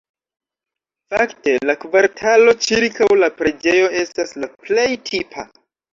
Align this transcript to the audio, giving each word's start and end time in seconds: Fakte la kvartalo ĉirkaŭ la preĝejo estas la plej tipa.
Fakte 1.13 1.51
la 1.69 1.75
kvartalo 1.83 2.55
ĉirkaŭ 2.69 3.11
la 3.25 3.29
preĝejo 3.43 3.93
estas 4.05 4.37
la 4.45 4.51
plej 4.65 4.89
tipa. 5.13 5.51